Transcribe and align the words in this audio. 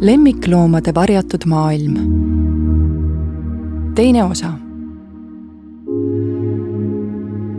lemmikloomade 0.00 0.94
varjatud 0.94 1.40
maailm. 1.46 1.94
teine 3.94 4.24
osa. 4.24 4.52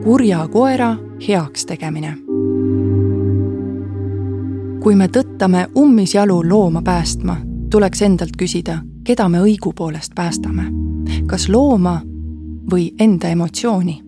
kurja 0.04 0.48
koera 0.48 0.96
heaks 1.28 1.66
tegemine. 1.66 2.18
kui 4.80 4.96
me 4.96 5.08
tõttame 5.08 5.68
ummisjalu 5.78 6.50
looma 6.50 6.82
päästma, 6.82 7.38
tuleks 7.70 8.02
endalt 8.02 8.34
küsida, 8.38 8.80
keda 9.04 9.30
me 9.30 9.38
õigupoolest 9.38 10.12
päästame. 10.16 10.64
kas 11.26 11.50
looma 11.50 12.02
või 12.72 12.96
enda 13.00 13.28
emotsiooni? 13.28 14.02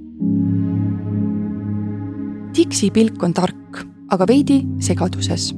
Dixi 2.58 2.92
pilk 2.92 3.24
on 3.24 3.34
tark, 3.34 3.86
aga 4.10 4.28
veidi 4.28 4.66
segaduses. 4.80 5.56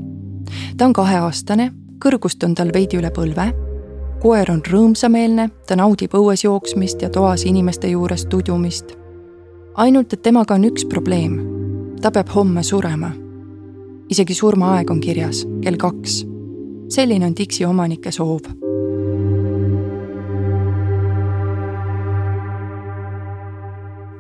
ta 0.78 0.86
on 0.86 0.94
kaheaastane 0.94 1.84
kõrgust 2.06 2.44
on 2.45 2.54
tal 2.54 2.70
veidi 2.73 3.00
üle 3.00 3.09
põlve. 3.09 3.50
koer 4.22 4.50
on 4.52 4.62
rõõmsameelne, 4.66 5.50
ta 5.68 5.76
naudib 5.76 6.13
õues 6.18 6.44
jooksmist 6.46 7.02
ja 7.02 7.09
toas 7.09 7.46
inimeste 7.46 7.88
juures 7.88 8.26
tudjumist. 8.26 8.94
ainult, 9.76 10.13
et 10.13 10.22
temaga 10.22 10.54
on 10.54 10.66
üks 10.66 10.86
probleem. 10.86 11.40
ta 12.02 12.12
peab 12.12 12.30
homme 12.36 12.63
surema. 12.63 13.12
isegi 14.10 14.34
surmaaeg 14.34 14.91
on 14.91 14.99
kirjas, 14.99 15.46
kell 15.62 15.77
kaks. 15.77 16.26
selline 16.90 17.26
on 17.26 17.36
Dixi 17.36 17.66
omanike 17.66 18.12
soov 18.12 18.41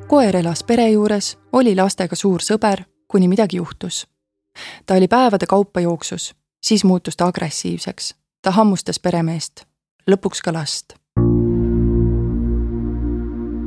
koer 0.07 0.35
elas 0.35 0.63
pere 0.63 0.89
juures, 0.89 1.37
oli 1.51 1.75
lastega 1.75 2.15
suur 2.15 2.41
sõber, 2.41 2.83
kuni 3.07 3.27
midagi 3.27 3.57
juhtus. 3.57 4.07
ta 4.85 4.95
oli 4.95 5.07
päevade 5.07 5.45
kaupa 5.45 5.79
jooksus 5.79 6.33
siis 6.65 6.83
muutus 6.83 7.17
ta 7.17 7.25
agressiivseks. 7.25 8.15
ta 8.41 8.51
hammustas 8.51 8.99
peremeest, 8.99 9.65
lõpuks 10.11 10.41
ka 10.43 10.53
last. 10.53 10.93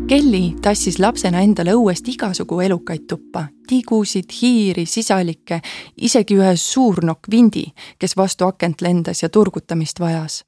Kelly 0.08 0.54
tassis 0.62 0.98
lapsena 0.98 1.40
endale 1.40 1.74
õuest 1.74 2.08
igasugu 2.08 2.60
elukaid 2.60 3.04
tuppa, 3.08 3.48
tigusid, 3.68 4.30
hiiri, 4.42 4.86
sisalikke, 4.86 5.60
isegi 5.96 6.38
ühe 6.38 6.54
suurnokk 6.56 7.30
vindi, 7.30 7.66
kes 7.98 8.16
vastu 8.16 8.46
akent 8.46 8.80
lendas 8.80 9.22
ja 9.22 9.28
turgutamist 9.28 10.00
vajas. 10.00 10.44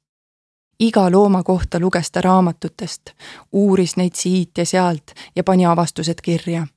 iga 0.79 1.11
looma 1.11 1.43
kohta 1.43 1.79
luges 1.79 2.11
ta 2.11 2.21
raamatutest, 2.21 3.09
uuris 3.51 3.95
neid 3.95 4.15
siit 4.15 4.57
ja 4.57 4.65
sealt 4.65 5.11
ja 5.35 5.43
pani 5.43 5.65
avastused 5.65 6.21
kirja 6.23 6.67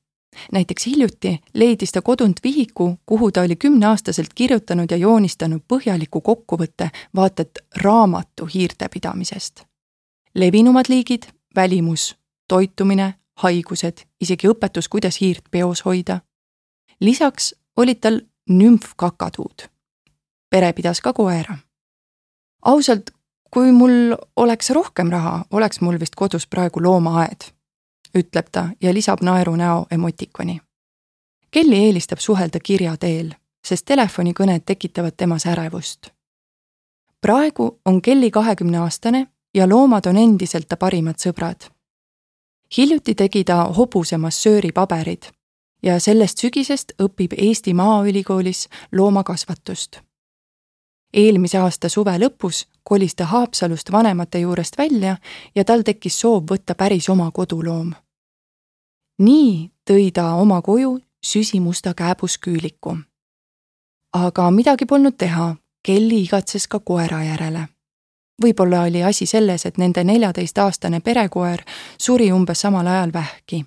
näiteks 0.52 0.86
hiljuti 0.86 1.40
leidis 1.54 1.92
ta 1.92 2.02
kodunt 2.02 2.40
vihiku, 2.44 2.98
kuhu 3.06 3.32
ta 3.32 3.40
oli 3.40 3.56
kümneaastaselt 3.56 4.34
kirjutanud 4.34 4.90
ja 4.90 4.96
joonistanud 4.96 5.60
põhjaliku 5.68 6.20
kokkuvõtte 6.20 6.90
vaata 7.16 7.42
et 7.42 7.58
raamatu 7.77 8.46
hiirte 8.55 8.88
pidamisest. 8.88 9.64
levinumad 10.34 10.84
liigid, 10.88 11.22
välimus, 11.56 12.16
toitumine, 12.48 13.14
haigused, 13.36 14.05
isegi 14.20 14.48
õpetus, 14.48 14.88
kuidas 14.88 15.20
hiirt 15.20 15.44
peos 15.50 15.84
hoida. 15.84 16.20
lisaks 17.00 17.55
olid 17.77 18.00
tal 18.00 18.20
nümfkakatuud. 18.50 19.68
pere 20.50 20.72
pidas 20.72 21.00
ka 21.00 21.12
koera. 21.12 21.58
ausalt, 22.64 23.10
kui 23.50 23.72
mul 23.72 24.16
oleks 24.36 24.70
rohkem 24.70 25.10
raha, 25.10 25.44
oleks 25.50 25.80
mul 25.80 26.00
vist 26.00 26.14
kodus 26.14 26.46
praegu 26.46 26.82
loomaaed 26.82 27.55
ütleb 28.14 28.46
ta 28.52 28.68
ja 28.80 28.94
lisab 28.94 29.22
naeru 29.22 29.56
näo 29.56 29.86
emotikoni. 29.90 30.60
Kelly 31.50 31.76
eelistab 31.76 32.18
suhelda 32.18 32.58
kirja 32.60 32.96
teel, 32.96 33.28
sest 33.64 33.84
telefonikõned 33.86 34.64
tekitavad 34.66 35.14
temas 35.16 35.46
ärevust. 35.46 36.10
praegu 37.20 37.80
on 37.84 38.02
Kelly 38.02 38.30
kahekümneaastane 38.30 39.26
ja 39.54 39.68
loomad 39.68 40.06
on 40.06 40.16
endiselt 40.16 40.68
ta 40.68 40.76
parimad 40.76 41.14
sõbrad. 41.14 41.70
hiljuti 42.76 43.14
tegi 43.14 43.44
ta 43.44 43.64
hobuse 43.64 44.16
massööripaberid 44.16 45.22
ja 45.83 46.00
sellest 46.00 46.39
sügisest 46.39 46.92
õpib 47.02 47.33
Eesti 47.39 47.74
Maaülikoolis 47.74 48.68
loomakasvatust. 48.92 50.00
eelmise 51.12 51.58
aasta 51.58 51.89
suve 51.89 52.18
lõpus 52.18 52.66
kolis 52.83 53.14
ta 53.14 53.24
Haapsalust 53.24 53.92
vanemate 53.92 54.39
juurest 54.39 54.78
välja 54.78 55.16
ja 55.55 55.64
tal 55.64 55.83
tekkis 55.83 56.20
soov 56.20 56.42
võtta 56.50 56.74
päris 56.74 57.08
oma 57.08 57.30
koduloom 57.30 57.92
nii 59.19 59.70
tõi 59.91 60.11
ta 60.13 60.35
oma 60.35 60.63
koju 60.63 61.01
süsimusta 61.25 61.95
kääbusküüliku. 61.95 62.98
aga 64.13 64.51
midagi 64.51 64.86
polnud 64.86 65.17
teha, 65.19 65.57
Kelly 65.83 66.23
igatses 66.23 66.69
ka 66.69 66.79
koera 66.80 67.23
järele. 67.25 67.69
võib-olla 68.42 68.80
oli 68.89 69.02
asi 69.02 69.27
selles, 69.27 69.67
et 69.67 69.79
nende 69.79 70.05
neljateistaastane 70.05 71.01
perekoer 71.01 71.63
suri 71.98 72.33
umbes 72.33 72.61
samal 72.61 72.86
ajal 72.86 73.13
vähki. 73.13 73.64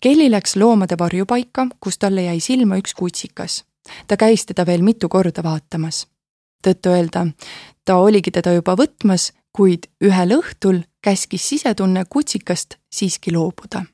Kelly 0.00 0.30
läks 0.30 0.56
loomade 0.56 0.96
varjupaika, 0.98 1.66
kus 1.80 1.98
talle 1.98 2.22
jäi 2.22 2.40
silma 2.40 2.76
üks 2.76 2.94
kutsikas. 2.94 3.64
ta 4.06 4.16
käis 4.16 4.46
teda 4.46 4.66
veel 4.66 4.82
mitu 4.82 5.08
korda 5.08 5.42
vaatamas. 5.42 6.06
tõtt-öelda, 6.66 7.32
ta 7.84 7.96
oligi 7.96 8.30
teda 8.30 8.52
juba 8.52 8.76
võtmas, 8.76 9.32
kuid 9.56 9.86
ühel 10.04 10.36
õhtul 10.38 10.82
käskis 11.02 11.48
sisetunne 11.48 12.04
kutsikast 12.04 12.74
siiski 12.92 13.32
loobuda. 13.32 13.84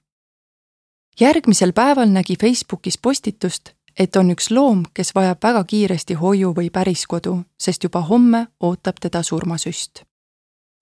järgmisel 1.20 1.72
päeval 1.72 2.08
nägi 2.08 2.36
Facebookis 2.40 2.98
postitust, 2.98 3.70
et 3.98 4.16
on 4.16 4.30
üks 4.30 4.50
loom, 4.50 4.84
kes 4.94 5.14
vajab 5.14 5.38
väga 5.42 5.64
kiiresti 5.64 6.14
hoiu 6.14 6.52
või 6.56 6.70
päriskodu, 6.70 7.38
sest 7.58 7.84
juba 7.84 8.00
homme 8.00 8.46
ootab 8.60 8.96
teda 9.00 9.22
surmasüst. 9.22 10.04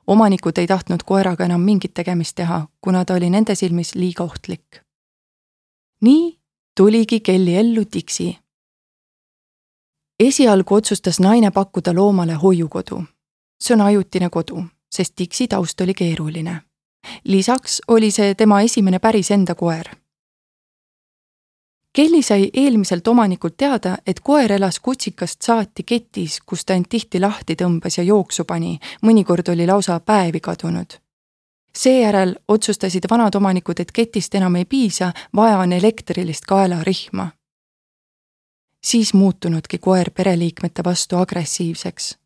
omanikud 0.07 0.59
ei 0.59 0.67
tahtnud 0.67 1.03
koeraga 1.03 1.45
enam 1.45 1.61
mingit 1.61 1.95
tegemist 1.95 2.35
teha, 2.35 2.67
kuna 2.81 3.05
ta 3.05 3.15
oli 3.15 3.31
nende 3.31 3.55
silmis 3.55 3.95
liiga 3.95 4.25
ohtlik. 4.25 4.81
nii 6.01 6.39
tuligi 6.77 7.21
Kelly 7.21 7.55
ellu 7.55 7.85
Dixi. 7.93 8.39
esialgu 10.21 10.75
otsustas 10.75 11.21
naine 11.21 11.51
pakkuda 11.51 11.95
loomale 11.95 12.35
hoiukodu. 12.35 13.03
See 13.61 13.75
on 13.75 13.81
ajutine 13.81 14.31
kodu 14.31 14.65
sest 14.95 15.15
Dixi 15.19 15.49
taust 15.49 15.81
oli 15.81 15.95
keeruline. 15.95 16.61
lisaks 17.25 17.83
oli 17.89 18.11
see 18.11 18.35
tema 18.35 18.61
esimene 18.61 18.99
päris 18.99 19.31
enda 19.31 19.55
koer. 19.55 19.85
Kelly 21.93 22.23
sai 22.23 22.51
eelmiselt 22.55 23.09
omanikult 23.09 23.57
teada, 23.57 23.97
et 24.07 24.21
koer 24.21 24.53
elas 24.53 24.81
kutsikast 24.81 25.43
saati 25.43 25.83
ketis, 25.83 26.41
kus 26.47 26.65
ta 26.65 26.75
end 26.75 26.87
tihti 26.89 27.21
lahti 27.21 27.55
tõmbas 27.55 27.99
ja 27.99 28.05
jooksu 28.05 28.45
pani, 28.45 28.79
mõnikord 29.03 29.53
oli 29.53 29.67
lausa 29.67 30.01
päevi 30.01 30.41
kadunud. 30.41 30.99
seejärel 31.79 32.35
otsustasid 32.49 33.05
vanad 33.11 33.35
omanikud, 33.35 33.81
et 33.81 33.93
ketist 33.93 34.35
enam 34.35 34.57
ei 34.57 34.65
piisa, 34.65 35.13
vaja 35.37 35.59
on 35.59 35.73
elektrilist 35.73 36.45
kaelarihma. 36.47 37.31
siis 38.85 39.15
muutunudki 39.15 39.79
koer 39.79 40.11
pereliikmete 40.11 40.85
vastu 40.85 41.17
agressiivseks 41.17 42.24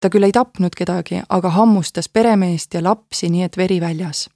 ta 0.00 0.10
küll 0.10 0.24
ei 0.24 0.32
tapnud 0.32 0.74
kedagi, 0.76 1.22
aga 1.28 1.50
hammustas 1.50 2.08
peremeest 2.08 2.74
ja 2.74 2.82
lapsi, 2.82 3.28
nii 3.28 3.42
et 3.42 3.56
veri 3.56 3.80
väljas. 3.80 4.28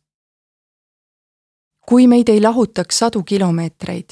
kui 1.87 2.07
meid 2.07 2.29
ei 2.29 2.41
lahutaks 2.41 2.99
sadu 2.99 3.23
kilomeetreid, 3.23 4.11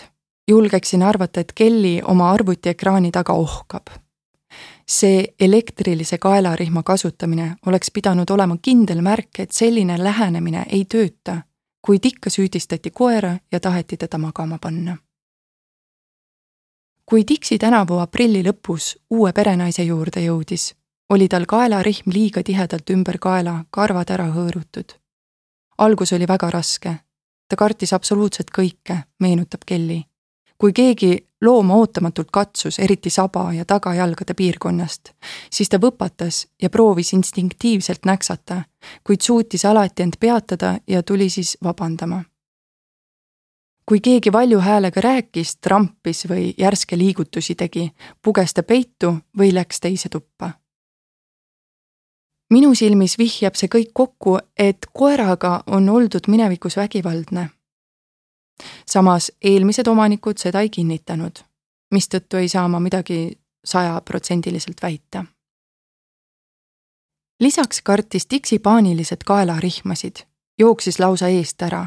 julgeksin 0.49 1.03
arvata, 1.03 1.41
et 1.41 1.53
Kelly 1.53 2.01
oma 2.05 2.31
arvutiekraani 2.31 3.11
taga 3.11 3.33
ohkab. 3.33 3.87
see 4.87 5.35
elektrilise 5.41 6.19
kaelarihma 6.19 6.83
kasutamine 6.83 7.57
oleks 7.67 7.91
pidanud 7.91 8.31
olema 8.31 8.57
kindel 8.63 9.01
märk, 9.01 9.39
et 9.39 9.53
selline 9.53 10.05
lähenemine 10.05 10.67
ei 10.69 10.85
tööta, 10.85 11.43
kuid 11.87 12.05
ikka 12.05 12.31
süüdistati 12.31 12.91
koera 12.91 13.39
ja 13.53 13.61
taheti 13.61 13.97
teda 13.97 14.19
magama 14.19 14.59
panna 14.59 14.97
kui 17.13 17.25
Dixi 17.29 17.59
tänavu 17.59 17.99
aprilli 17.99 18.41
lõpus 18.47 18.97
uue 19.11 19.33
perenaise 19.33 19.83
juurde 19.85 20.23
jõudis, 20.25 20.71
oli 21.13 21.29
tal 21.29 21.45
kaelarihm 21.49 22.13
liiga 22.13 22.43
tihedalt 22.43 22.91
ümber 22.91 23.19
kaela, 23.21 23.65
karvad 23.71 24.11
ära 24.11 24.31
hõõrutud. 24.33 24.97
algus 25.79 26.13
oli 26.13 26.29
väga 26.29 26.51
raske. 26.51 26.95
ta 27.49 27.57
kartis 27.57 27.93
absoluutselt 27.93 28.51
kõike, 28.59 28.97
meenutab 29.21 29.61
Kelly. 29.67 30.03
kui 30.59 30.73
keegi 30.73 31.29
looma 31.41 31.75
ootamatult 31.75 32.29
katsus, 32.33 32.79
eriti 32.79 33.11
saba 33.11 33.53
ja 33.53 33.65
tagajalgade 33.65 34.35
piirkonnast, 34.35 35.13
siis 35.51 35.69
ta 35.69 35.77
võpatas 35.77 36.47
ja 36.63 36.71
proovis 36.71 37.13
instinktiivselt 37.13 38.05
näksata, 38.05 38.63
kuid 39.05 39.21
suutis 39.21 39.65
alati 39.65 40.03
end 40.03 40.15
peatada 40.21 40.79
ja 40.87 41.03
tuli 41.03 41.29
siis 41.29 41.59
vabandama 41.65 42.25
kui 43.89 44.01
keegi 44.01 44.33
valju 44.33 44.61
häälega 44.61 45.01
rääkis, 45.01 45.57
trampis 45.57 46.25
või 46.29 46.55
järske 46.59 46.99
liigutusi 46.99 47.55
tegi, 47.55 47.91
puges 48.23 48.55
ta 48.55 48.63
peitu 48.63 49.17
või 49.39 49.55
läks 49.55 49.81
teise 49.81 50.09
tuppa 50.09 50.62
minu 52.53 52.75
silmis 52.77 53.17
vihjab 53.19 53.57
see 53.57 53.71
kõik 53.73 53.91
kokku, 53.97 54.37
et 54.59 54.87
koeraga 54.93 55.63
on 55.67 55.89
oldud 55.89 56.29
minevikus 56.29 56.77
vägivaldne. 56.77 57.51
samas 58.87 59.33
eelmised 59.43 59.87
omanikud 59.89 60.39
seda 60.39 60.61
ei 60.61 60.69
kinnitanud, 60.71 61.39
mistõttu 61.91 62.37
ei 62.37 62.49
saa 62.49 62.69
ma 62.69 62.81
midagi 62.81 63.39
sajaprotsendiliselt 63.65 64.83
väita 64.83 65.25
lisaks 67.43 67.83
kartis 67.83 68.27
Dixi 68.31 68.59
paaniliselt 68.59 69.25
kaelarihmasid, 69.25 70.17
jooksis 70.59 70.99
lausa 70.99 71.29
eest 71.29 71.63
ära. 71.63 71.87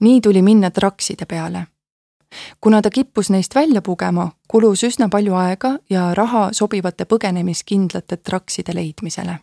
nii 0.00 0.20
tuli 0.20 0.42
minna 0.42 0.70
trakside 0.70 1.26
peale. 1.26 1.66
kuna 2.60 2.82
ta 2.82 2.90
kippus 2.90 3.30
neist 3.30 3.54
välja 3.54 3.82
pugema, 3.82 4.32
kulus 4.48 4.84
üsna 4.84 5.08
palju 5.08 5.34
aega 5.34 5.78
ja 5.90 6.14
raha 6.14 6.48
sobivate 6.52 7.04
põgenemiskindlate 7.04 8.16
trakside 8.16 8.74
leidmisele. 8.74 9.38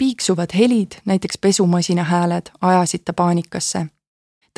Piiksuvad 0.00 0.56
helid, 0.56 0.96
näiteks 1.04 1.38
pesumasina 1.38 2.04
hääled, 2.08 2.48
ajasid 2.60 3.04
ta 3.04 3.12
paanikasse 3.12 3.86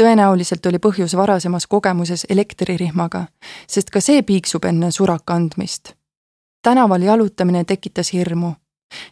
tõenäoliselt 0.00 0.66
oli 0.66 0.78
põhjus 0.78 1.16
varasemas 1.16 1.66
kogemuses 1.66 2.26
elektririhmaga, 2.28 3.26
sest 3.68 3.90
ka 3.90 4.00
see 4.00 4.22
piiksub 4.22 4.64
enne 4.64 4.90
suraka 4.90 5.34
andmist. 5.34 5.94
tänaval 6.62 7.02
jalutamine 7.02 7.64
tekitas 7.64 8.12
hirmu. 8.12 8.52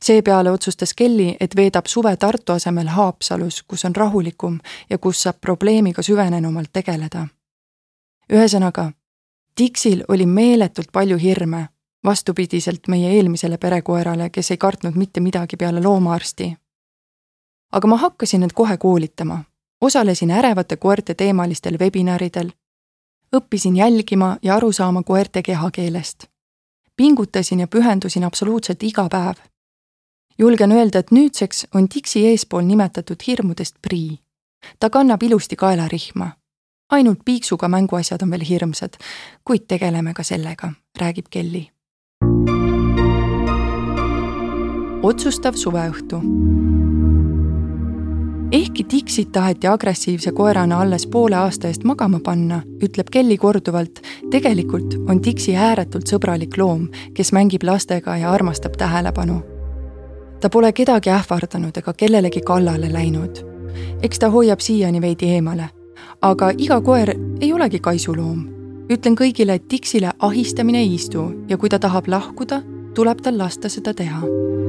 seepeale 0.02 0.50
otsustas 0.50 0.94
Kelly, 0.94 1.36
et 1.40 1.56
veedab 1.56 1.86
suve 1.86 2.16
Tartu 2.16 2.52
asemel 2.52 2.86
Haapsalus, 2.86 3.62
kus 3.62 3.84
on 3.84 3.96
rahulikum 3.96 4.60
ja 4.90 4.98
kus 4.98 5.22
saab 5.22 5.36
probleemiga 5.40 6.02
süvenenumalt 6.02 6.70
tegeleda. 6.72 7.26
ühesõnaga, 8.32 8.92
Dixil 9.60 10.04
oli 10.08 10.26
meeletult 10.26 10.88
palju 10.92 11.16
hirme, 11.16 11.68
vastupidiselt 12.04 12.88
meie 12.88 13.10
eelmisele 13.12 13.58
perekoerale, 13.58 14.30
kes 14.30 14.50
ei 14.50 14.56
kartnud 14.56 14.94
mitte 14.94 15.20
midagi 15.20 15.56
peale 15.56 15.82
loomaarsti. 15.82 16.56
aga 17.72 17.88
ma 17.88 17.96
hakkasin 17.96 18.42
end 18.42 18.52
kohe 18.54 18.76
koolitama 18.76 19.44
osalesin 19.80 20.30
ärevate 20.30 20.76
koerte 20.76 21.14
teemalistel 21.14 21.78
webinaridel, 21.78 22.50
õppisin 23.36 23.76
jälgima 23.76 24.36
ja 24.42 24.56
aru 24.56 24.72
saama 24.72 25.02
koerte 25.02 25.42
kehakeelest. 25.42 26.24
pingutasin 26.96 27.60
ja 27.60 27.66
pühendusin 27.66 28.24
absoluutselt 28.24 28.82
iga 28.82 29.08
päev. 29.08 29.34
julgen 30.38 30.72
öelda, 30.72 30.98
et 30.98 31.10
nüüdseks 31.10 31.66
on 31.74 31.86
Dixi 31.94 32.26
eespool 32.26 32.62
nimetatud 32.62 33.16
hirmudest 33.26 33.76
prii. 33.82 34.18
ta 34.80 34.90
kannab 34.90 35.22
ilusti 35.22 35.56
kaelarihma. 35.56 36.30
ainult 36.90 37.18
piiksuga 37.24 37.68
mänguasjad 37.68 38.22
on 38.22 38.30
veel 38.30 38.44
hirmsad, 38.48 38.92
kuid 39.44 39.64
tegeleme 39.68 40.14
ka 40.14 40.22
sellega, 40.22 40.72
räägib 41.00 41.26
Kelly. 41.30 41.68
Otsustav 45.02 45.54
suveõhtu 45.56 46.18
ehkki 48.52 48.84
Dixit 48.90 49.32
taheti 49.32 49.66
agressiivse 49.66 50.32
koerana 50.32 50.80
alles 50.80 51.06
poole 51.06 51.36
aasta 51.36 51.68
eest 51.68 51.84
magama 51.84 52.18
panna, 52.24 52.60
ütleb 52.82 53.08
Kelly 53.12 53.36
korduvalt, 53.36 54.00
tegelikult 54.30 54.96
on 55.08 55.22
Dixi 55.24 55.54
ääretult 55.56 56.10
sõbralik 56.10 56.58
loom, 56.58 56.88
kes 57.14 57.32
mängib 57.32 57.64
lastega 57.64 58.16
ja 58.16 58.32
armastab 58.32 58.76
tähelepanu. 58.76 59.40
ta 60.40 60.48
pole 60.48 60.72
kedagi 60.72 61.10
ähvardanud 61.10 61.76
ega 61.76 61.92
kellelegi 61.92 62.40
kallale 62.40 62.92
läinud. 62.92 63.44
eks 64.02 64.18
ta 64.18 64.30
hoiab 64.30 64.60
siiani 64.60 65.00
veidi 65.00 65.30
eemale. 65.30 65.68
aga 66.22 66.52
iga 66.58 66.80
koer 66.80 67.14
ei 67.40 67.52
olegi 67.52 67.78
kaisuloom. 67.78 68.48
ütlen 68.92 69.14
kõigile, 69.14 69.54
et 69.54 69.70
Dixile 69.70 70.12
ahistamine 70.18 70.78
ei 70.78 70.94
istu 70.94 71.44
ja 71.48 71.56
kui 71.56 71.68
ta 71.68 71.78
tahab 71.78 72.08
lahkuda, 72.08 72.62
tuleb 72.94 73.20
tal 73.22 73.38
lasta 73.38 73.68
seda 73.68 73.94
teha 73.94 74.59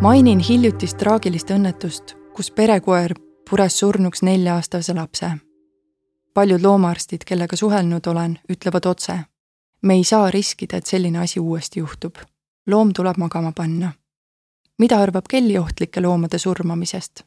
mainin 0.00 0.38
hiljutist 0.38 0.96
traagilist 0.96 1.50
õnnetust, 1.50 2.12
kus 2.36 2.52
perekoer 2.54 3.16
pures 3.50 3.78
surnuks 3.78 4.22
nelja-aastase 4.22 4.94
lapse. 4.94 5.30
paljud 6.34 6.62
loomaarstid, 6.62 7.24
kellega 7.26 7.56
suhelnud 7.56 8.06
olen, 8.06 8.38
ütlevad 8.50 8.86
otse. 8.86 9.18
me 9.82 9.94
ei 9.94 10.04
saa 10.04 10.30
riskida, 10.30 10.76
et 10.76 10.86
selline 10.86 11.18
asi 11.18 11.40
uuesti 11.40 11.80
juhtub. 11.80 12.14
loom 12.66 12.92
tuleb 12.92 13.16
magama 13.16 13.52
panna. 13.52 13.92
mida 14.78 14.98
arvab 15.02 15.24
Kelly 15.28 15.58
ohtlike 15.58 16.00
loomade 16.00 16.38
surmamisest? 16.38 17.22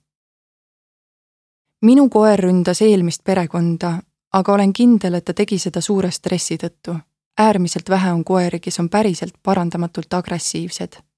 minu 1.81 2.09
koer 2.09 2.39
ründas 2.39 2.81
eelmist 2.81 3.23
perekonda, 3.23 4.01
aga 4.33 4.53
olen 4.53 4.73
kindel, 4.73 5.13
et 5.13 5.25
ta 5.25 5.33
tegi 5.33 5.59
seda 5.59 5.81
suure 5.81 6.11
stressi 6.11 6.57
tõttu. 6.57 6.95
äärmiselt 7.39 7.89
vähe 7.89 8.11
on 8.11 8.23
koeri, 8.23 8.59
kes 8.59 8.79
on 8.79 8.89
päriselt 8.89 9.33
parandamatult 9.43 10.13
agressiivsed 10.13 11.10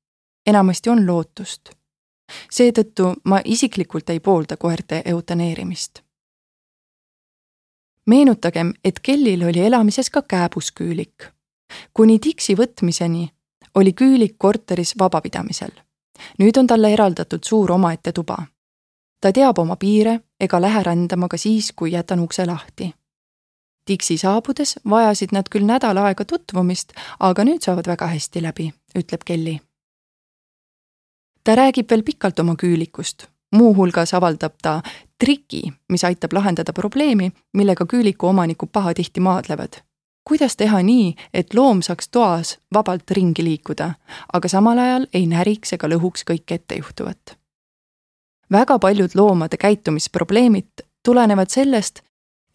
enamasti 0.45 0.89
on 0.89 1.07
lootust. 1.07 1.69
seetõttu 2.51 3.13
ma 3.23 3.41
isiklikult 3.45 4.09
ei 4.09 4.19
poolda 4.19 4.57
koerte 4.57 5.01
eutaneerimist. 5.05 5.99
meenutagem, 8.05 8.73
et 8.83 8.99
Kellil 8.99 9.43
oli 9.43 9.59
elamises 9.59 10.09
ka 10.09 10.21
kääbusküülik. 10.21 11.23
kuni 11.93 12.19
Dixi 12.25 12.55
võtmiseni 12.55 13.29
oli 13.75 13.93
küülik 13.93 14.35
korteris 14.37 14.93
vabapidamisel. 14.99 15.71
nüüd 16.39 16.57
on 16.57 16.67
talle 16.67 16.93
eraldatud 16.93 17.43
suur 17.43 17.71
omaette 17.71 18.11
tuba. 18.11 18.37
ta 19.21 19.31
teab 19.31 19.57
oma 19.57 19.75
piire 19.75 20.19
ega 20.39 20.61
lähe 20.61 20.83
rändama 20.83 21.27
ka 21.27 21.37
siis, 21.37 21.71
kui 21.71 21.91
jätan 21.91 22.19
ukse 22.19 22.45
lahti 22.45 22.93
Dixi 23.87 24.17
saabudes 24.17 24.79
vajasid 24.89 25.29
nad 25.31 25.49
küll 25.51 25.65
nädal 25.65 25.97
aega 25.97 26.25
tutvumist, 26.25 26.93
aga 27.19 27.43
nüüd 27.43 27.59
saavad 27.59 27.87
väga 27.87 28.07
hästi 28.07 28.41
läbi, 28.41 28.73
ütleb 28.95 29.21
Kelly 29.25 29.59
ta 31.43 31.55
räägib 31.55 31.89
veel 31.89 32.03
pikalt 32.03 32.39
oma 32.39 32.55
küülikust, 32.55 33.27
muuhulgas 33.55 34.13
avaldab 34.13 34.55
ta 34.61 34.81
triki, 35.19 35.73
mis 35.89 36.03
aitab 36.03 36.33
lahendada 36.33 36.73
probleemi, 36.73 37.31
millega 37.53 37.85
küüliku 37.85 38.27
omanikud 38.27 38.69
pahatihti 38.71 39.19
maadlevad. 39.19 39.73
kuidas 40.29 40.55
teha 40.55 40.79
nii, 40.83 41.15
et 41.33 41.53
loom 41.53 41.81
saaks 41.81 42.09
toas 42.09 42.57
vabalt 42.73 43.11
ringi 43.11 43.43
liikuda, 43.43 43.93
aga 44.33 44.47
samal 44.47 44.77
ajal 44.77 45.07
ei 45.13 45.27
näriks 45.27 45.73
ega 45.73 45.87
lõhuks 45.87 46.23
kõike 46.29 46.55
ettejuhtuvat? 46.55 47.37
väga 48.51 48.79
paljud 48.79 49.11
loomade 49.15 49.57
käitumisprobleemid 49.57 50.85
tulenevad 51.05 51.49
sellest, 51.49 51.99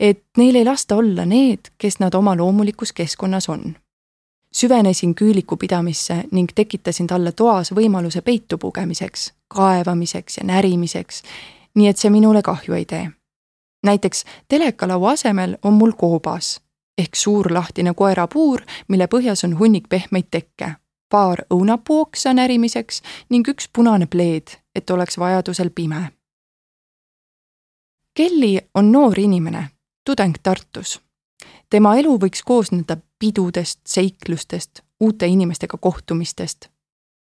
et 0.00 0.25
neil 0.37 0.56
ei 0.56 0.64
lasta 0.64 0.96
olla 0.96 1.25
need, 1.25 1.73
kes 1.79 1.99
nad 2.00 2.14
oma 2.14 2.37
loomulikus 2.37 2.93
keskkonnas 2.93 3.49
on 3.49 3.76
süvenesin 4.60 5.14
küüliku 5.14 5.56
pidamisse 5.56 6.25
ning 6.31 6.50
tekitasin 6.55 7.06
talle 7.06 7.32
toas 7.32 7.70
võimaluse 7.72 8.22
peitu 8.22 8.58
pugemiseks, 8.58 9.32
kaevamiseks 9.49 10.38
ja 10.38 10.44
närimiseks, 10.44 11.22
nii 11.75 11.88
et 11.88 11.99
see 11.99 12.10
minule 12.10 12.43
kahju 12.43 12.75
ei 12.75 12.84
tee. 12.84 13.10
näiteks 13.87 14.25
telekalaua 14.49 15.10
asemel 15.10 15.56
on 15.62 15.72
mul 15.72 15.93
koobas 15.93 16.60
ehk 16.99 17.14
suur 17.14 17.52
lahtine 17.55 17.94
koerapuur, 17.94 18.62
mille 18.88 19.06
põhjas 19.06 19.44
on 19.44 19.58
hunnik 19.58 19.88
pehmeid 19.88 20.26
tekke, 20.31 20.73
paar 21.09 21.44
õunapuuoksa 21.54 22.35
närimiseks 22.35 23.02
ning 23.30 23.49
üks 23.49 23.71
punane 23.73 24.06
pleed, 24.06 24.59
et 24.75 24.90
oleks 24.90 25.18
vajadusel 25.18 25.71
pime. 25.71 26.11
Kelly 28.16 28.59
on 28.75 28.92
noor 28.92 29.18
inimene, 29.18 29.68
tudeng 30.04 30.35
Tartus 30.42 30.99
tema 31.70 31.96
elu 31.96 32.16
võiks 32.18 32.42
koosneda 32.44 32.96
pidudest, 33.18 33.80
seiklustest, 33.87 34.80
uute 35.00 35.26
inimestega 35.26 35.78
kohtumistest. 35.78 36.68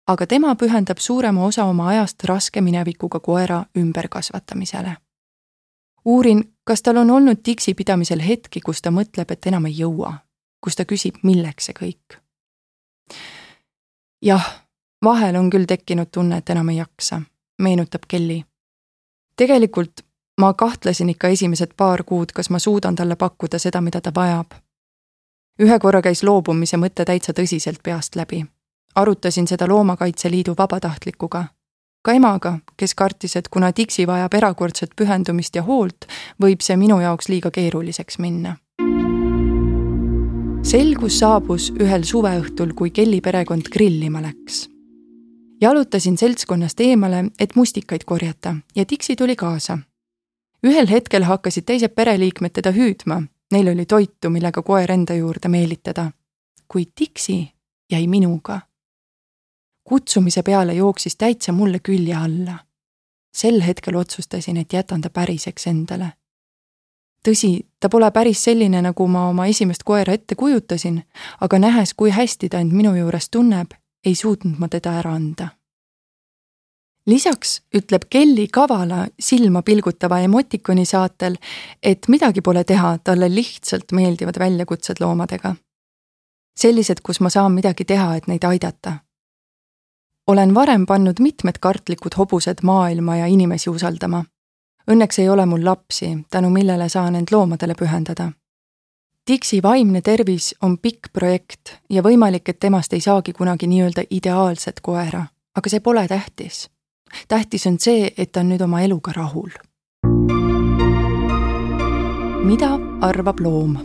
aga 0.06 0.26
tema 0.26 0.54
pühendab 0.54 0.98
suurema 0.98 1.44
osa 1.44 1.64
oma 1.64 1.88
ajast 1.88 2.24
raske 2.24 2.60
minevikuga 2.60 3.20
koera 3.20 3.64
ümberkasvatamisele. 3.78 4.96
uurin, 6.04 6.54
kas 6.64 6.82
tal 6.82 6.96
on 6.96 7.10
olnud 7.10 7.42
tiksi 7.42 7.74
pidamisel 7.74 8.20
hetki, 8.20 8.60
kus 8.60 8.82
ta 8.82 8.90
mõtleb, 8.90 9.30
et 9.32 9.46
enam 9.46 9.66
ei 9.66 9.78
jõua, 9.78 10.14
kus 10.60 10.76
ta 10.76 10.84
küsib, 10.84 11.14
milleks 11.22 11.64
see 11.64 11.74
kõik. 11.74 12.20
jah, 14.22 14.64
vahel 15.04 15.36
on 15.36 15.50
küll 15.50 15.64
tekkinud 15.64 16.10
tunne, 16.12 16.36
et 16.36 16.50
enam 16.50 16.68
ei 16.68 16.76
jaksa, 16.76 17.22
meenutab 17.58 18.02
Kelly. 18.08 18.44
tegelikult 19.36 20.11
ma 20.40 20.52
kahtlesin 20.54 21.08
ikka 21.08 21.28
esimesed 21.28 21.70
paar 21.76 22.02
kuud, 22.02 22.32
kas 22.34 22.50
ma 22.50 22.58
suudan 22.58 22.94
talle 22.94 23.16
pakkuda 23.16 23.58
seda, 23.58 23.80
mida 23.80 24.00
ta 24.00 24.12
vajab. 24.14 24.46
ühe 25.62 25.78
korra 25.78 26.02
käis 26.02 26.22
loobumise 26.22 26.76
mõte 26.76 27.04
täitsa 27.04 27.32
tõsiselt 27.32 27.82
peast 27.82 28.16
läbi. 28.16 28.46
arutasin 28.94 29.46
seda 29.46 29.68
Loomakaitse 29.68 30.30
Liidu 30.30 30.54
vabatahtlikuga. 30.58 31.44
ka 32.02 32.12
emaga, 32.12 32.58
kes 32.76 32.94
kartis, 32.94 33.36
et 33.36 33.48
kuna 33.48 33.72
Dixi 33.76 34.06
vajab 34.06 34.34
erakordset 34.34 34.90
pühendumist 34.96 35.56
ja 35.56 35.62
hoolt, 35.62 36.06
võib 36.42 36.60
see 36.60 36.76
minu 36.76 37.00
jaoks 37.00 37.28
liiga 37.28 37.50
keeruliseks 37.50 38.18
minna. 38.18 38.56
selgus 40.62 41.18
saabus 41.18 41.72
ühel 41.80 42.02
suveõhtul, 42.02 42.74
kui 42.74 42.90
Kelly 42.90 43.20
perekond 43.20 43.62
grillima 43.62 44.22
läks 44.22 44.68
jalutasin 45.60 46.18
seltskonnast 46.18 46.80
eemale, 46.80 47.24
et 47.38 47.56
mustikaid 47.56 48.04
korjata 48.06 48.56
ja 48.74 48.84
Dixi 48.90 49.16
tuli 49.16 49.36
kaasa 49.36 49.78
ühel 50.66 50.86
hetkel 50.90 51.22
hakkasid 51.22 51.66
teised 51.66 51.94
pereliikmed 51.94 52.50
teda 52.54 52.70
hüüdma, 52.72 53.22
neil 53.52 53.68
oli 53.68 53.86
toitu, 53.86 54.30
millega 54.30 54.62
koer 54.62 54.92
enda 54.92 55.14
juurde 55.14 55.48
meelitada. 55.48 56.10
kuid 56.68 56.92
Dixi 57.00 57.52
jäi 57.92 58.06
minuga. 58.06 58.60
kutsumise 59.84 60.42
peale 60.42 60.74
jooksis 60.74 61.16
täitsa 61.16 61.52
mulle 61.52 61.78
külje 61.78 62.14
alla. 62.14 62.58
sel 63.34 63.60
hetkel 63.60 63.96
otsustasin, 63.96 64.56
et 64.56 64.72
jätan 64.72 65.00
ta 65.00 65.10
päriseks 65.10 65.66
endale. 65.66 66.12
tõsi, 67.28 67.60
ta 67.80 67.88
pole 67.88 68.10
päris 68.10 68.44
selline, 68.44 68.82
nagu 68.82 69.06
ma 69.06 69.28
oma 69.28 69.46
esimest 69.46 69.82
koera 69.82 70.12
ette 70.12 70.34
kujutasin, 70.34 71.02
aga 71.40 71.58
nähes, 71.58 71.94
kui 71.94 72.10
hästi 72.10 72.48
ta 72.48 72.58
end 72.58 72.72
minu 72.72 72.94
juures 72.94 73.30
tunneb 73.30 73.70
ei 74.04 74.14
suutnud 74.14 74.58
ma 74.58 74.68
teda 74.68 74.98
ära 74.98 75.14
anda. 75.14 75.48
Lisaks 77.06 77.62
ütleb 77.74 78.02
Kelly 78.10 78.46
kavala 78.52 79.06
silma 79.20 79.62
pilgutava 79.62 80.18
emotikoni 80.18 80.84
saatel, 80.86 81.36
et 81.82 82.08
midagi 82.08 82.40
pole 82.40 82.64
teha, 82.64 82.98
talle 83.04 83.28
lihtsalt 83.34 83.92
meeldivad 83.92 84.38
väljakutsed 84.38 85.00
loomadega. 85.00 85.54
sellised, 86.58 87.00
kus 87.02 87.20
ma 87.20 87.30
saan 87.30 87.52
midagi 87.52 87.84
teha, 87.84 88.14
et 88.16 88.26
neid 88.26 88.44
aidata. 88.44 88.92
olen 90.26 90.54
varem 90.54 90.86
pannud 90.86 91.20
mitmed 91.20 91.58
kartlikud 91.60 92.12
hobused 92.16 92.58
maailma 92.62 93.16
ja 93.16 93.26
inimesi 93.26 93.70
usaldama. 93.70 94.24
Õnneks 94.90 95.18
ei 95.18 95.28
ole 95.28 95.46
mul 95.46 95.64
lapsi, 95.64 96.18
tänu 96.30 96.50
millele 96.50 96.88
saan 96.88 97.14
end 97.14 97.28
loomadele 97.30 97.74
pühendada 97.74 98.32
Dixi 99.30 99.62
vaimne 99.62 100.00
tervis 100.02 100.54
on 100.62 100.78
pikk 100.82 101.12
projekt 101.12 101.76
ja 101.90 102.02
võimalik, 102.02 102.48
et 102.48 102.58
temast 102.58 102.92
ei 102.92 103.00
saagi 103.00 103.32
kunagi 103.32 103.68
nii-öelda 103.70 104.02
ideaalset 104.10 104.80
koera, 104.82 105.22
aga 105.54 105.70
see 105.70 105.80
pole 105.80 106.02
tähtis. 106.10 106.64
Tähtis 107.28 107.66
on 107.66 107.78
see, 107.78 108.12
et 108.16 108.32
ta 108.32 108.40
on 108.40 108.52
nüüd 108.52 108.64
oma 108.64 108.82
eluga 108.82 109.12
rahul. 109.16 109.50
mida 112.42 112.78
arvab 113.00 113.40
loom? 113.40 113.76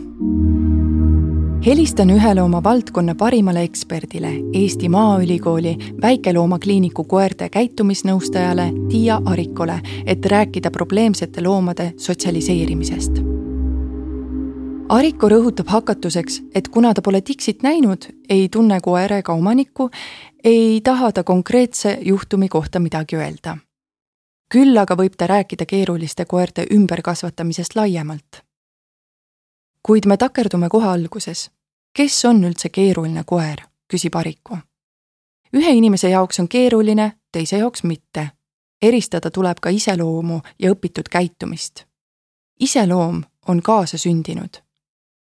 helistan 1.66 2.10
ühele 2.10 2.42
oma 2.42 2.62
valdkonna 2.64 3.14
parimale 3.14 3.62
eksperdile, 3.62 4.30
Eesti 4.54 4.88
Maaülikooli 4.88 5.76
väikeloomakliiniku 6.02 7.04
koerte 7.04 7.48
käitumisnõustajale 7.48 8.72
Tiia 8.88 9.20
Arikole, 9.24 9.80
et 10.06 10.26
rääkida 10.26 10.70
probleemsete 10.70 11.42
loomade 11.42 11.92
sotsialiseerimisest 11.96 13.37
Ariko 14.88 15.28
rõhutab 15.28 15.68
hakatuseks, 15.68 16.38
et 16.54 16.68
kuna 16.72 16.94
ta 16.94 17.02
pole 17.04 17.20
Dixit 17.20 17.60
näinud, 17.62 18.06
ei 18.28 18.48
tunne 18.48 18.80
koer 18.80 19.12
ega 19.18 19.32
omanikku, 19.36 19.90
ei 20.44 20.80
taha 20.80 21.10
ta 21.12 21.24
konkreetse 21.24 21.98
juhtumi 22.00 22.48
kohta 22.48 22.80
midagi 22.80 23.16
öelda. 23.16 23.58
küll 24.48 24.78
aga 24.80 24.96
võib 24.96 25.16
ta 25.16 25.26
rääkida 25.26 25.66
keeruliste 25.66 26.24
koerte 26.24 26.66
ümberkasvatamisest 26.72 27.76
laiemalt. 27.76 28.42
kuid 29.82 30.06
me 30.06 30.16
takerdume 30.16 30.68
kohe 30.68 30.88
alguses. 30.88 31.50
kes 31.92 32.24
on 32.24 32.44
üldse 32.44 32.68
keeruline 32.68 33.24
koer, 33.26 33.58
küsib 33.92 34.16
Ariko. 34.16 34.58
ühe 35.52 35.70
inimese 35.70 36.08
jaoks 36.08 36.40
on 36.40 36.48
keeruline, 36.48 37.12
teise 37.32 37.58
jaoks 37.58 37.84
mitte. 37.84 38.30
eristada 38.82 39.30
tuleb 39.30 39.60
ka 39.60 39.68
iseloomu 39.68 40.40
ja 40.58 40.72
õpitud 40.72 41.08
käitumist. 41.10 41.84
iseloom 42.60 43.22
on 43.48 43.62
kaasasündinud 43.62 44.67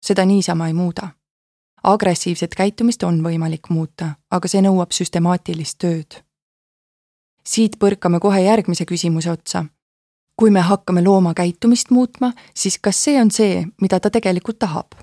seda 0.02 0.24
niisama 0.24 0.66
ei 0.66 0.72
muuda. 0.72 1.08
agressiivset 1.82 2.54
käitumist 2.54 3.02
on 3.02 3.22
võimalik 3.24 3.70
muuta, 3.70 4.14
aga 4.30 4.48
see 4.48 4.60
nõuab 4.60 4.92
süstemaatilist 4.92 5.78
tööd. 5.78 6.24
siit 7.44 7.76
põrkame 7.78 8.20
kohe 8.20 8.40
järgmise 8.40 8.84
küsimuse 8.84 9.30
otsa. 9.30 9.64
kui 10.36 10.50
me 10.50 10.60
hakkame 10.60 11.04
looma 11.04 11.34
käitumist 11.34 11.90
muutma, 11.90 12.32
siis 12.54 12.78
kas 12.78 13.04
see 13.04 13.20
on 13.20 13.30
see, 13.30 13.66
mida 13.80 14.00
ta 14.00 14.10
tegelikult 14.10 14.58
tahab? 14.58 14.94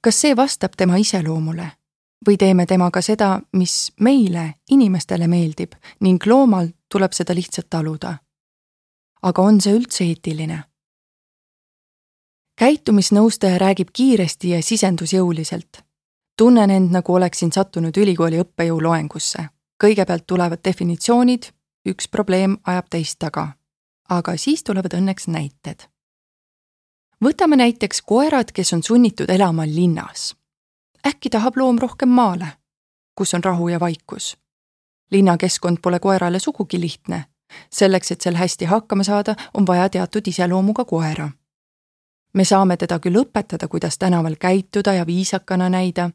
kas 0.00 0.20
see 0.20 0.36
vastab 0.36 0.76
tema 0.76 0.96
iseloomule? 0.96 1.70
või 2.26 2.36
teeme 2.36 2.66
temaga 2.66 3.02
seda, 3.02 3.40
mis 3.52 3.92
meile, 4.00 4.54
inimestele 4.70 5.26
meeldib 5.26 5.74
ning 6.00 6.26
loomal 6.26 6.68
tuleb 6.92 7.12
seda 7.12 7.34
lihtsalt 7.34 7.70
taluda? 7.70 8.16
aga 9.22 9.42
on 9.42 9.60
see 9.60 9.74
üldse 9.74 10.04
eetiline? 10.04 10.64
Käitumisnõustaja 12.56 13.58
räägib 13.58 13.88
kiiresti 13.92 14.50
ja 14.50 14.62
sisendusjõuliselt. 14.62 15.84
tunnen 16.36 16.70
end, 16.70 16.90
nagu 16.90 17.14
oleksin 17.14 17.52
sattunud 17.52 17.96
ülikooli 17.96 18.40
õppejõu 18.40 18.82
loengusse. 18.82 19.48
kõigepealt 19.84 20.26
tulevad 20.26 20.58
definitsioonid, 20.64 21.42
üks 21.88 22.08
probleem 22.08 22.58
ajab 22.64 22.86
teist 22.90 23.18
taga. 23.18 23.48
aga 24.08 24.36
siis 24.36 24.64
tulevad 24.64 24.94
õnneks 24.94 25.28
näited. 25.28 25.88
võtame 27.24 27.56
näiteks 27.56 28.02
koerad, 28.02 28.52
kes 28.52 28.72
on 28.72 28.82
sunnitud 28.82 29.30
elama 29.30 29.66
linnas. 29.66 30.36
äkki 31.06 31.30
tahab 31.30 31.56
loom 31.56 31.78
rohkem 31.78 32.08
maale, 32.08 32.46
kus 33.14 33.34
on 33.34 33.44
rahu 33.44 33.68
ja 33.68 33.80
vaikus. 33.80 34.36
linnakeskkond 35.10 35.78
pole 35.82 36.00
koerale 36.00 36.38
sugugi 36.38 36.80
lihtne 36.80 37.24
selleks, 37.70 38.10
et 38.10 38.20
seal 38.20 38.34
hästi 38.34 38.64
hakkama 38.64 39.04
saada, 39.04 39.34
on 39.54 39.66
vaja 39.66 39.88
teatud 39.88 40.26
iseloomuga 40.26 40.84
koera 40.84 41.30
me 42.34 42.44
saame 42.44 42.76
teda 42.76 42.98
küll 42.98 43.16
õpetada, 43.22 43.68
kuidas 43.68 43.98
tänaval 43.98 44.36
käituda 44.40 44.94
ja 44.94 45.06
viisakana 45.06 45.68
näida, 45.68 46.10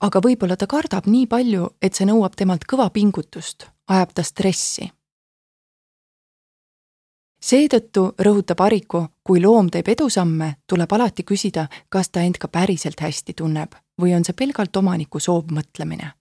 aga 0.00 0.20
võib-olla 0.20 0.56
ta 0.56 0.66
kardab 0.66 1.06
nii 1.06 1.26
palju, 1.26 1.70
et 1.82 1.94
see 1.94 2.06
nõuab 2.08 2.36
temalt 2.36 2.66
kõva 2.68 2.90
pingutust, 2.90 3.66
ajab 3.88 4.14
ta 4.14 4.22
stressi. 4.22 4.90
seetõttu 7.44 8.14
rõhutab 8.18 8.60
Ariku, 8.64 9.06
kui 9.22 9.40
loom 9.40 9.68
teeb 9.70 9.88
edusamme, 9.88 10.54
tuleb 10.66 10.92
alati 10.92 11.22
küsida, 11.22 11.66
kas 11.88 12.08
ta 12.08 12.20
end 12.20 12.38
ka 12.40 12.48
päriselt 12.48 13.00
hästi 13.00 13.34
tunneb 13.34 13.74
või 14.00 14.14
on 14.16 14.24
see 14.24 14.32
pelgalt 14.32 14.76
omaniku 14.76 15.20
soovmõtlemine 15.20 16.12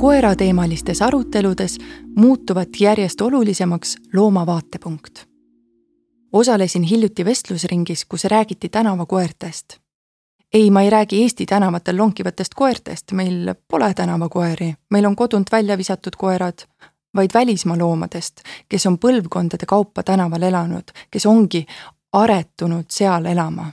koerateemalistes 0.00 1.02
aruteludes 1.02 1.78
muutuvad 2.16 2.68
järjest 2.80 3.20
olulisemaks 3.20 3.96
looma 4.12 4.46
vaatepunkt 4.46 5.29
osalesin 6.32 6.82
hiljuti 6.82 7.24
vestlusringis, 7.24 8.04
kus 8.04 8.24
räägiti 8.24 8.68
tänavakoertest. 8.68 9.78
ei, 10.52 10.70
ma 10.70 10.82
ei 10.82 10.90
räägi 10.90 11.22
Eesti 11.22 11.46
tänavatel 11.46 11.96
lonkivatest 11.96 12.54
koertest, 12.54 13.12
meil 13.12 13.54
pole 13.68 13.94
tänavakoeri, 13.94 14.74
meil 14.90 15.04
on 15.04 15.16
kodunt 15.16 15.52
välja 15.52 15.78
visatud 15.78 16.12
koerad, 16.18 16.58
vaid 17.16 17.30
välismaa 17.34 17.78
loomadest, 17.78 18.40
kes 18.68 18.86
on 18.86 18.98
põlvkondade 18.98 19.66
kaupa 19.66 20.02
tänaval 20.02 20.42
elanud, 20.42 20.90
kes 21.10 21.26
ongi 21.26 21.66
aretunud 22.12 22.84
seal 22.88 23.24
elama. 23.24 23.72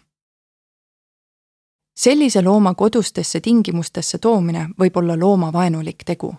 sellise 1.98 2.42
looma 2.42 2.74
kodustesse 2.74 3.40
tingimustesse 3.42 4.18
toomine 4.18 4.70
võib 4.80 4.98
olla 4.98 5.20
loomavaenulik 5.20 6.04
tegu. 6.06 6.36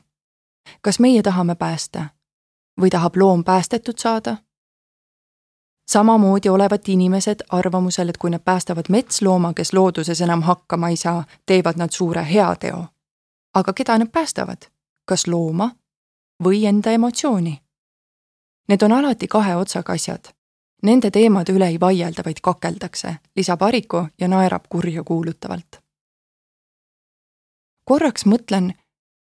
kas 0.81 0.99
meie 0.99 1.23
tahame 1.23 1.55
päästa 1.55 2.05
või 2.81 2.91
tahab 2.91 3.17
loom 3.17 3.45
päästetud 3.45 3.99
saada 3.99 4.37
samamoodi 5.93 6.49
olevat 6.49 6.89
inimesed 6.89 7.37
arvamusel, 7.49 8.09
et 8.09 8.17
kui 8.17 8.31
nad 8.31 8.41
päästavad 8.45 8.85
metslooma, 8.89 9.53
kes 9.55 9.73
looduses 9.73 10.21
enam 10.21 10.43
hakkama 10.43 10.89
ei 10.89 10.97
saa, 10.97 11.25
teevad 11.47 11.77
nad 11.77 11.91
suure 11.91 12.27
heateo. 12.33 12.85
aga 13.55 13.73
keda 13.73 13.99
nad 13.99 14.09
päästavad? 14.13 14.69
kas 15.05 15.27
looma 15.27 15.71
või 16.45 16.67
enda 16.67 16.91
emotsiooni? 16.91 17.63
Need 18.69 18.83
on 18.83 18.93
alati 18.93 19.29
kahe 19.29 19.57
otsaga 19.57 19.93
asjad. 19.93 20.29
Nende 20.83 21.11
teemade 21.11 21.53
üle 21.53 21.67
ei 21.67 21.81
vaielda, 21.81 22.23
vaid 22.25 22.37
kakeldakse, 22.43 23.17
lisab 23.37 23.63
Ariku 23.63 24.07
ja 24.21 24.29
naerab 24.29 24.65
kurja 24.69 25.05
kuulutavalt. 25.05 25.81
korraks 27.85 28.27
mõtlen, 28.27 28.75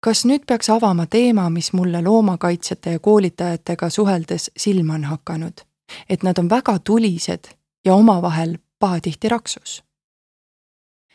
kas 0.01 0.25
nüüd 0.25 0.45
peaks 0.47 0.71
avama 0.71 1.07
teema, 1.07 1.51
mis 1.51 1.73
mulle 1.73 2.03
loomakaitsjate 2.03 2.93
ja 2.93 2.99
koolitajatega 2.99 3.91
suheldes 3.91 4.51
silma 4.57 4.95
on 4.95 5.05
hakanud 5.05 5.68
et 6.09 6.23
nad 6.23 6.39
on 6.39 6.51
väga 6.51 6.79
tulised 6.79 7.59
ja 7.85 7.95
omavahel 7.95 8.59
pahatihti 8.79 9.29
raksus. 9.29 9.85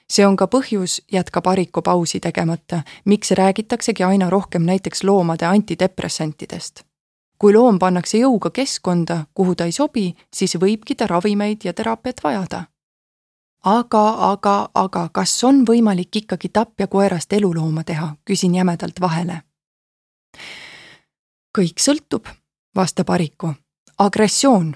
see 0.09 0.27
on 0.27 0.35
ka 0.35 0.45
põhjus, 0.45 1.01
jätkab 1.11 1.47
Ariku 1.47 1.81
pausi 1.81 2.19
tegemata, 2.19 2.81
miks 3.05 3.31
räägitaksegi 3.31 4.03
aina 4.03 4.29
rohkem 4.29 4.61
näiteks 4.61 5.03
loomade 5.03 5.45
antidepressantidest. 5.45 6.83
kui 7.39 7.53
loom 7.53 7.79
pannakse 7.79 8.17
jõuga 8.17 8.49
keskkonda, 8.49 9.25
kuhu 9.33 9.55
ta 9.55 9.65
ei 9.65 9.71
sobi, 9.71 10.15
siis 10.33 10.55
võibki 10.55 10.95
ta 10.95 11.07
ravimeid 11.07 11.57
ja 11.63 11.73
teraapiat 11.73 12.23
vajada. 12.23 12.63
aga, 13.63 14.09
aga, 14.31 14.69
aga 14.73 15.09
kas 15.13 15.43
on 15.43 15.65
võimalik 15.65 16.15
ikkagi 16.15 16.49
tapja 16.49 16.87
koerast 16.87 17.33
elulooma 17.33 17.83
teha, 17.83 18.15
küsin 18.25 18.55
jämedalt 18.55 19.01
vahele. 19.01 19.41
kõik 21.57 21.79
sõltub, 21.79 22.27
vastab 22.75 23.09
Ariku 23.09 23.53
agressioon, 23.99 24.75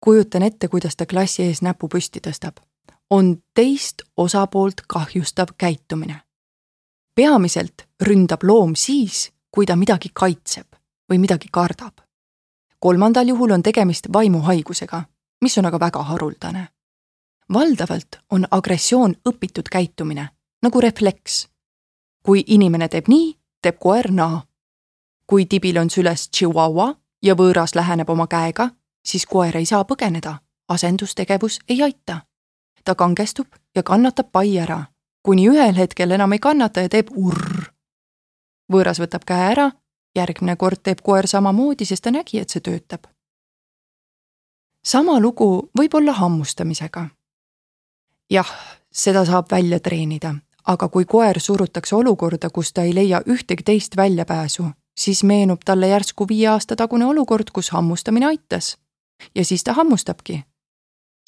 kujutan 0.00 0.42
ette, 0.42 0.68
kuidas 0.68 0.96
ta 0.96 1.06
klassi 1.06 1.42
ees 1.42 1.62
näpu 1.62 1.88
püsti 1.88 2.20
tõstab, 2.20 2.60
on 3.10 3.36
teist 3.54 4.02
osapoolt 4.16 4.80
kahjustav 4.88 5.48
käitumine. 5.58 6.22
peamiselt 7.14 7.82
ründab 8.02 8.42
loom 8.42 8.74
siis, 8.76 9.32
kui 9.50 9.66
ta 9.66 9.76
midagi 9.76 10.10
kaitseb 10.12 10.66
või 11.12 11.18
midagi 11.18 11.48
kardab. 11.52 11.98
kolmandal 12.78 13.28
juhul 13.28 13.50
on 13.50 13.62
tegemist 13.62 14.06
vaimuhaigusega, 14.12 15.02
mis 15.40 15.58
on 15.58 15.66
aga 15.66 15.80
väga 15.80 16.02
haruldane. 16.02 16.68
valdavalt 17.52 18.18
on 18.30 18.46
agressioon 18.50 19.16
õpitud 19.28 19.68
käitumine, 19.70 20.28
nagu 20.62 20.80
refleks. 20.80 21.48
kui 22.22 22.44
inimene 22.46 22.88
teeb 22.88 23.08
nii, 23.08 23.38
teeb 23.62 23.78
koer 23.78 24.10
naa. 24.10 24.46
kui 25.26 25.46
tibil 25.46 25.78
on 25.78 25.90
süles 25.90 26.28
Chihuahua 26.30 26.94
ja 27.22 27.34
võõras 27.34 27.74
läheneb 27.74 28.10
oma 28.10 28.26
käega, 28.26 28.70
siis 29.04 29.26
koer 29.26 29.56
ei 29.56 29.66
saa 29.66 29.84
põgeneda, 29.84 30.38
asendustegevus 30.68 31.58
ei 31.68 31.82
aita. 31.82 32.20
ta 32.84 32.94
kangestub 32.94 33.46
ja 33.74 33.82
kannatab 33.82 34.28
pai 34.32 34.58
ära, 34.58 34.84
kuni 35.22 35.48
ühel 35.48 35.74
hetkel 35.74 36.10
enam 36.10 36.32
ei 36.32 36.38
kannata 36.38 36.80
ja 36.80 36.88
teeb 36.88 37.10
urr. 37.16 37.72
võõras 38.72 39.00
võtab 39.02 39.24
käe 39.26 39.50
ära, 39.52 39.70
järgmine 40.16 40.56
kord 40.56 40.82
teeb 40.82 41.02
koer 41.02 41.26
samamoodi, 41.26 41.84
sest 41.84 42.04
ta 42.04 42.10
nägi, 42.10 42.38
et 42.38 42.50
see 42.50 42.60
töötab. 42.60 43.06
sama 44.86 45.20
lugu 45.20 45.70
võib 45.78 45.94
olla 45.94 46.12
hammustamisega. 46.12 47.08
jah, 48.30 48.52
seda 48.92 49.24
saab 49.24 49.50
välja 49.50 49.80
treenida, 49.80 50.34
aga 50.64 50.88
kui 50.88 51.04
koer 51.04 51.40
surutakse 51.40 51.96
olukorda, 51.96 52.50
kus 52.50 52.72
ta 52.72 52.82
ei 52.82 52.94
leia 52.94 53.20
ühtegi 53.26 53.62
teist 53.62 53.96
väljapääsu, 53.96 54.70
siis 54.98 55.24
meenub 55.24 55.60
talle 55.64 55.88
järsku 55.88 56.28
viie 56.28 56.48
aasta 56.48 56.76
tagune 56.76 57.06
olukord, 57.06 57.50
kus 57.52 57.70
hammustamine 57.70 58.26
aitas. 58.26 58.78
ja 59.34 59.44
siis 59.44 59.64
ta 59.64 59.72
hammustabki. 59.72 60.44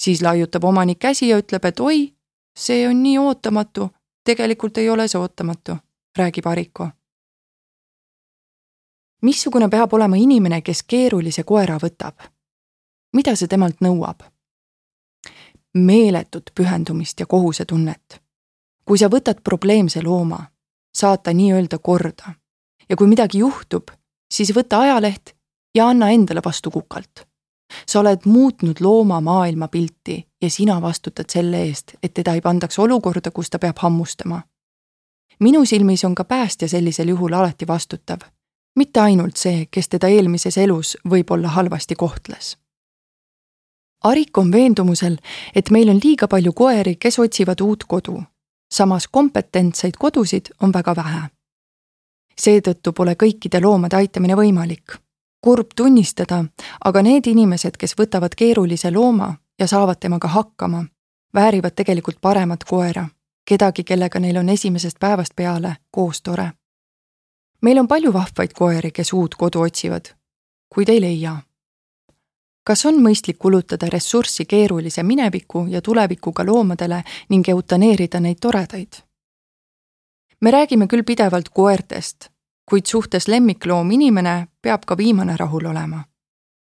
siis 0.00 0.22
laiutab 0.22 0.64
omanik 0.64 0.98
käsi 0.98 1.28
ja 1.28 1.38
ütleb, 1.38 1.64
et 1.64 1.80
oi, 1.80 2.14
see 2.58 2.88
on 2.88 3.02
nii 3.02 3.18
ootamatu, 3.18 3.90
tegelikult 4.25 4.78
ei 4.78 4.90
ole 4.90 5.08
see 5.08 5.20
ootamatu, 5.20 5.76
räägib 6.18 6.46
Ariko. 6.46 6.88
missugune 9.22 9.68
peab 9.68 9.92
olema 9.92 10.16
inimene, 10.16 10.60
kes 10.62 10.82
keerulise 10.82 11.42
koera 11.42 11.78
võtab? 11.78 12.14
mida 13.12 13.37
see 13.37 13.48
temalt 13.48 13.80
nõuab? 13.80 14.20
meeletut 15.75 16.50
pühendumist 16.54 17.20
ja 17.20 17.26
kohusetunnet. 17.26 18.22
kui 18.84 18.98
sa 18.98 19.08
võtad 19.08 19.40
probleemse 19.44 20.02
looma, 20.02 20.46
saad 20.94 21.22
ta 21.22 21.32
nii-öelda 21.32 21.78
korda 21.78 22.34
ja 22.88 22.97
kui 22.97 23.07
midagi 23.07 23.38
juhtub, 23.38 23.90
siis 24.35 24.52
võta 24.57 24.80
ajaleht 24.80 25.35
ja 25.75 25.88
anna 25.88 26.11
endale 26.11 26.42
vastu 26.45 26.71
kukalt. 26.71 27.28
sa 27.87 28.00
oled 28.00 28.25
muutnud 28.25 28.80
looma 28.80 29.21
maailmapilti 29.21 30.28
ja 30.42 30.50
sina 30.50 30.83
vastutad 30.83 31.25
selle 31.28 31.62
eest, 31.62 31.92
et 32.02 32.14
teda 32.14 32.35
ei 32.35 32.40
pandaks 32.40 32.78
olukorda, 32.78 33.30
kus 33.30 33.50
ta 33.50 33.59
peab 33.59 33.76
hammustama. 33.78 34.42
minu 35.40 35.64
silmis 35.64 36.04
on 36.04 36.14
ka 36.14 36.25
päästja 36.25 36.68
sellisel 36.68 37.09
juhul 37.09 37.33
alati 37.33 37.66
vastutav, 37.66 38.18
mitte 38.76 39.00
ainult 39.00 39.37
see, 39.37 39.66
kes 39.71 39.88
teda 39.88 40.09
eelmises 40.09 40.59
elus 40.59 40.97
võib-olla 41.09 41.49
halvasti 41.49 41.95
kohtles. 41.95 42.57
Arik 44.04 44.38
on 44.38 44.52
veendumusel, 44.52 45.16
et 45.54 45.71
meil 45.71 45.88
on 45.88 46.00
liiga 46.04 46.28
palju 46.28 46.52
koeri, 46.52 46.97
kes 46.97 47.18
otsivad 47.18 47.61
uut 47.61 47.85
kodu. 47.85 48.23
samas 48.75 49.09
kompetentseid 49.09 49.97
kodusid 49.99 50.47
on 50.61 50.73
väga 50.73 50.97
vähe 50.97 51.38
seetõttu 52.40 52.92
pole 52.92 53.14
kõikide 53.14 53.61
loomade 53.62 53.97
aitamine 53.97 54.37
võimalik. 54.37 54.99
kurb 55.40 55.68
tunnistada, 55.76 56.45
aga 56.85 57.02
need 57.02 57.26
inimesed, 57.26 57.76
kes 57.78 57.95
võtavad 57.95 58.35
keerulise 58.37 58.90
looma 58.90 59.37
ja 59.59 59.66
saavad 59.66 59.97
temaga 60.00 60.28
hakkama, 60.28 60.85
väärivad 61.35 61.73
tegelikult 61.75 62.21
paremat 62.21 62.64
koera, 62.64 63.09
kedagi, 63.49 63.85
kellega 63.85 64.21
neil 64.21 64.37
on 64.37 64.49
esimesest 64.49 64.99
päevast 65.00 65.37
peale 65.37 65.76
koos 65.90 66.23
tore. 66.23 66.52
meil 67.62 67.78
on 67.78 67.88
palju 67.88 68.12
vahvaid 68.12 68.52
koeri, 68.52 68.90
kes 68.90 69.12
uut 69.12 69.35
kodu 69.35 69.61
otsivad, 69.61 70.04
kuid 70.75 70.88
ei 70.88 71.00
leia. 71.00 71.37
kas 72.64 72.87
on 72.87 72.95
mõistlik 72.95 73.38
kulutada 73.38 73.87
ressurssi 73.87 74.45
keerulise 74.45 75.02
mineviku 75.02 75.66
ja 75.68 75.83
tulevikuga 75.83 76.47
loomadele 76.47 77.04
ning 77.28 77.49
eutaneerida 77.49 78.21
neid 78.21 78.37
toredaid? 78.40 79.08
Me 80.40 80.50
räägime 80.50 80.87
küll 80.87 81.02
pidevalt 81.02 81.49
koertest, 81.49 82.28
kuid 82.71 82.87
suhtes 82.87 83.28
lemmikloom 83.28 83.90
inimene 83.90 84.49
peab 84.62 84.85
ka 84.87 84.97
viimane 84.97 85.37
rahul 85.37 85.66
olema. 85.66 86.04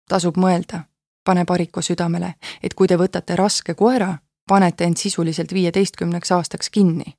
tasub 0.10 0.38
mõelda, 0.38 0.84
pane 1.24 1.46
Pariku 1.46 1.82
südamele, 1.82 2.34
et 2.64 2.74
kui 2.74 2.88
te 2.88 2.98
võtate 3.00 3.36
raske 3.36 3.74
koera, 3.74 4.18
panete 4.48 4.84
end 4.84 4.98
sisuliselt 4.98 5.54
viieteistkümneks 5.54 6.32
aastaks 6.32 6.70
kinni. 6.70 7.16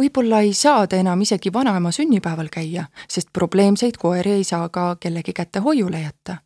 võib-olla 0.00 0.40
ei 0.40 0.52
saa 0.54 0.86
te 0.86 0.96
enam 0.96 1.20
isegi 1.20 1.52
vanaema 1.52 1.92
sünnipäeval 1.92 2.48
käia, 2.48 2.84
sest 3.08 3.28
probleemseid 3.32 3.96
koeri 3.96 4.30
ei 4.30 4.44
saa 4.44 4.68
ka 4.68 4.96
kellegi 5.00 5.32
kätte 5.32 5.60
hoiule 5.60 6.00
jätta. 6.00 6.36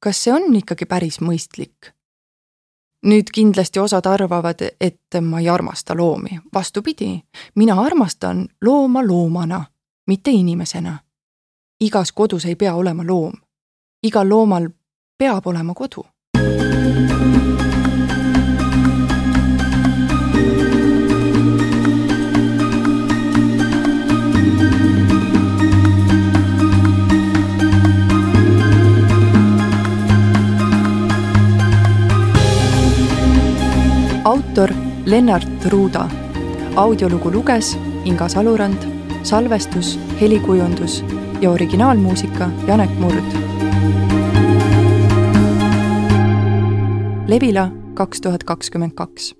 kas 0.00 0.24
see 0.24 0.32
on 0.32 0.54
ikkagi 0.56 0.86
päris 0.86 1.20
mõistlik? 1.20 1.97
Nüüd 3.06 3.30
kindlasti 3.34 3.80
osad 3.80 4.06
arvavad, 4.06 4.62
et 4.80 5.20
ma 5.20 5.40
ei 5.40 5.48
armasta 5.48 5.96
loomi, 5.96 6.40
vastupidi, 6.54 7.22
mina 7.54 7.80
armastan 7.80 8.48
looma 8.64 9.06
loomana, 9.06 9.64
mitte 10.06 10.30
inimesena. 10.30 10.98
igas 11.80 12.12
kodus 12.12 12.44
ei 12.44 12.56
pea 12.56 12.74
olema 12.74 13.06
loom. 13.06 13.32
igal 14.02 14.28
loomal 14.28 14.68
peab 15.18 15.46
olema 15.46 15.74
kodu 15.74 16.06
Lennart 35.08 35.64
Ruuda. 35.64 36.08
audiolugu 36.76 37.30
luges 37.32 37.78
Inga 38.04 38.28
Salurand, 38.28 38.82
salvestus, 39.22 40.00
helikujundus 40.20 41.04
ja 41.40 41.50
originaalmuusika 41.50 42.50
Janek 42.66 42.90
Murd. 42.98 43.24
Levila 47.26 47.70
kaks 47.94 48.20
tuhat 48.20 48.44
kakskümmend 48.44 48.92
kaks 48.94 49.34